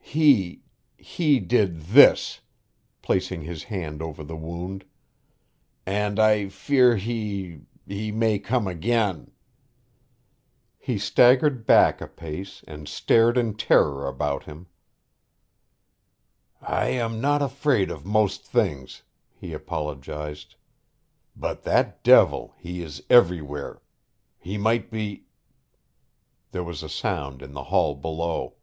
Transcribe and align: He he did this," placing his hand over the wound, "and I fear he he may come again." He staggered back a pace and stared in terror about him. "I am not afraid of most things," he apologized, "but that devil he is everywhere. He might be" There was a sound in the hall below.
He 0.00 0.62
he 0.96 1.38
did 1.38 1.78
this," 1.82 2.40
placing 3.02 3.42
his 3.42 3.64
hand 3.64 4.00
over 4.00 4.24
the 4.24 4.38
wound, 4.38 4.86
"and 5.84 6.18
I 6.18 6.48
fear 6.48 6.96
he 6.96 7.66
he 7.86 8.10
may 8.10 8.38
come 8.38 8.66
again." 8.66 9.32
He 10.78 10.96
staggered 10.96 11.66
back 11.66 12.00
a 12.00 12.06
pace 12.06 12.64
and 12.66 12.88
stared 12.88 13.36
in 13.36 13.52
terror 13.52 14.08
about 14.08 14.44
him. 14.44 14.66
"I 16.62 16.86
am 16.86 17.20
not 17.20 17.42
afraid 17.42 17.90
of 17.90 18.06
most 18.06 18.46
things," 18.46 19.02
he 19.34 19.52
apologized, 19.52 20.54
"but 21.36 21.64
that 21.64 22.02
devil 22.02 22.54
he 22.56 22.80
is 22.80 23.02
everywhere. 23.10 23.82
He 24.38 24.56
might 24.56 24.90
be" 24.90 25.26
There 26.52 26.64
was 26.64 26.82
a 26.82 26.88
sound 26.88 27.42
in 27.42 27.52
the 27.52 27.64
hall 27.64 27.94
below. 27.94 28.54